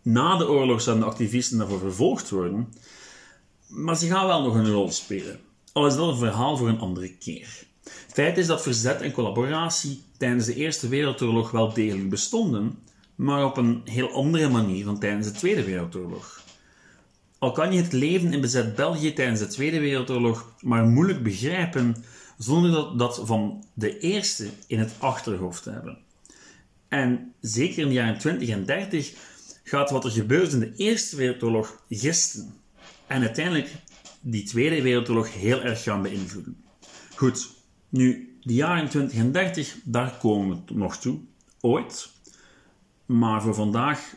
Na 0.02 0.38
de 0.38 0.50
oorlog 0.50 0.82
zouden 0.82 1.06
de 1.06 1.12
activisten 1.12 1.58
daarvoor 1.58 1.80
vervolgd 1.80 2.30
worden, 2.30 2.74
maar 3.68 3.98
ze 3.98 4.08
gaan 4.08 4.28
wel 4.28 4.44
nog 4.44 4.56
een 4.56 4.72
rol 4.72 4.92
spelen. 4.92 5.40
Al 5.74 5.88
is 5.88 5.96
dat 5.96 6.08
een 6.08 6.18
verhaal 6.18 6.58
voor 6.58 6.68
een 6.68 6.80
andere 6.80 7.18
keer. 7.18 7.68
Feit 8.08 8.38
is 8.38 8.48
dat 8.48 8.62
verzet 8.62 9.02
en 9.02 9.12
collaboratie 9.12 10.04
tijdens 10.18 10.46
de 10.46 10.56
Eerste 10.56 10.88
Wereldoorlog 10.88 11.52
wel 11.52 11.74
degelijk 11.74 12.10
bestonden, 12.10 12.80
maar 13.16 13.46
op 13.46 13.58
een 13.58 13.82
heel 13.86 14.12
andere 14.12 14.50
manier 14.50 14.86
dan 14.86 15.00
tijdens 15.00 15.28
de 15.28 15.34
Tweede 15.34 15.64
Wereldoorlog. 15.64 16.44
Al 17.38 17.52
kan 17.52 17.72
je 17.72 17.82
het 17.82 17.94
leven 17.94 18.34
in 18.34 18.42
bezet 18.42 18.76
België 18.76 19.14
tijdens 19.14 19.40
de 19.40 19.48
Tweede 19.48 19.80
Wereldoorlog 19.80 20.54
maar 20.62 20.86
moeilijk 20.86 21.24
begrijpen 21.24 21.96
zonder 22.40 22.72
dat, 22.72 23.00
dat 23.00 23.22
van 23.24 23.64
de 23.74 24.00
Eerste 24.00 24.50
in 24.68 24.80
het 24.80 24.94
achterhoofd 24.98 25.64
te 25.64 25.72
hebben. 25.72 25.98
En 26.88 27.34
zeker 27.42 27.82
in 27.82 27.88
de 27.88 27.94
jaren 27.94 28.18
20 28.18 28.50
en 28.50 28.66
30 28.66 29.14
gaat 29.64 29.90
wat 29.90 30.06
er 30.06 30.12
gebeurt 30.12 30.52
in 30.52 30.60
de 30.60 30.76
Eerste 30.76 31.16
Wereldoorlog 31.16 31.84
gisten. 31.90 32.54
En 33.08 33.22
uiteindelijk 33.22 33.70
die 34.22 34.44
Tweede 34.44 34.82
Wereldoorlog 34.82 35.34
heel 35.34 35.62
erg 35.62 35.84
gaan 35.84 36.02
beïnvloeden. 36.02 36.64
Goed, 37.16 37.50
nu, 37.90 38.38
de 38.42 38.54
jaren 38.54 38.90
20 38.90 39.18
en 39.18 39.32
30, 39.32 39.76
daar 39.84 40.18
komen 40.18 40.64
we 40.66 40.74
nog 40.74 40.98
toe. 40.98 41.20
Ooit. 41.62 42.10
Maar 43.06 43.42
voor 43.42 43.56
vandaag 43.56 44.16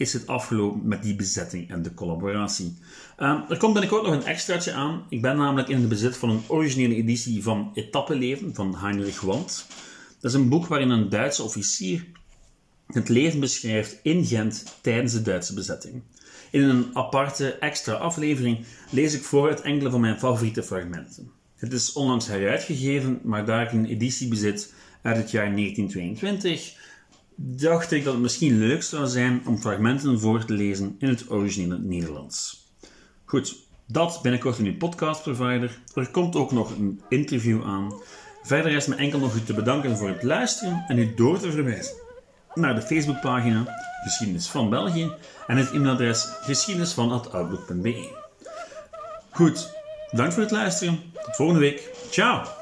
is 0.00 0.12
het 0.12 0.26
afgelopen 0.26 0.88
met 0.88 1.02
die 1.02 1.14
bezetting 1.14 1.70
en 1.70 1.82
de 1.82 1.94
collaboratie. 1.94 2.78
Uh, 3.18 3.40
er 3.48 3.56
komt 3.56 3.72
binnenkort 3.72 4.02
nog 4.02 4.12
een 4.12 4.24
extraatje 4.24 4.72
aan. 4.72 5.04
Ik 5.08 5.22
ben 5.22 5.36
namelijk 5.36 5.68
in 5.68 5.80
het 5.80 5.88
bezit 5.88 6.16
van 6.16 6.30
een 6.30 6.42
originele 6.46 6.94
editie 6.94 7.42
van 7.42 7.70
Etappeleven 7.74 8.54
van 8.54 8.76
Heinrich 8.76 9.20
Wand. 9.20 9.66
Dat 10.20 10.30
is 10.30 10.36
een 10.36 10.48
boek 10.48 10.66
waarin 10.66 10.90
een 10.90 11.08
Duitse 11.08 11.42
officier 11.42 12.06
het 12.86 13.08
leven 13.08 13.40
beschrijft 13.40 13.98
in 14.02 14.24
Gent 14.24 14.64
tijdens 14.80 15.12
de 15.12 15.22
Duitse 15.22 15.54
bezetting. 15.54 16.02
In 16.50 16.62
een 16.62 16.90
aparte 16.92 17.52
extra 17.52 17.94
aflevering 17.94 18.64
lees 18.90 19.14
ik 19.14 19.22
voor 19.22 19.48
uit 19.48 19.60
enkele 19.60 19.90
van 19.90 20.00
mijn 20.00 20.18
favoriete 20.18 20.62
fragmenten. 20.62 21.30
Het 21.56 21.72
is 21.72 21.92
onlangs 21.92 22.26
heruitgegeven, 22.26 23.20
maar 23.22 23.44
daar 23.44 23.62
ik 23.62 23.72
een 23.72 23.86
editie 23.86 24.28
bezit 24.28 24.72
uit 25.02 25.16
het 25.16 25.30
jaar 25.30 25.56
1922, 25.56 26.78
dacht 27.42 27.92
ik 27.92 28.04
dat 28.04 28.12
het 28.12 28.22
misschien 28.22 28.58
leuk 28.58 28.82
zou 28.82 29.06
zijn 29.06 29.42
om 29.46 29.58
fragmenten 29.58 30.20
voor 30.20 30.44
te 30.44 30.52
lezen 30.52 30.96
in 30.98 31.08
het 31.08 31.30
originele 31.30 31.78
Nederlands. 31.78 32.68
Goed, 33.24 33.56
dat 33.86 34.18
binnenkort 34.22 34.58
in 34.58 34.66
uw 34.66 34.76
podcastprovider. 34.76 35.80
Er 35.94 36.10
komt 36.10 36.36
ook 36.36 36.52
nog 36.52 36.70
een 36.70 37.00
interview 37.08 37.64
aan. 37.64 37.92
Verder 38.42 38.72
is 38.72 38.86
me 38.86 38.94
enkel 38.94 39.18
nog 39.18 39.34
u 39.34 39.42
te 39.42 39.54
bedanken 39.54 39.96
voor 39.96 40.08
het 40.08 40.22
luisteren 40.22 40.84
en 40.88 40.98
u 40.98 41.14
door 41.14 41.38
te 41.38 41.50
verwijzen 41.50 41.94
naar 42.54 42.74
de 42.74 42.82
Facebookpagina 42.82 43.64
Geschiedenis 44.02 44.48
van 44.48 44.70
België 44.70 45.12
en 45.46 45.56
het 45.56 45.70
e-mailadres 45.70 46.28
geschiedenisvan.outlook.be. 46.40 48.08
Goed, 49.30 49.72
bedankt 50.10 50.34
voor 50.34 50.42
het 50.42 50.52
luisteren. 50.52 51.00
Tot 51.24 51.36
volgende 51.36 51.60
week. 51.60 51.90
Ciao! 52.10 52.59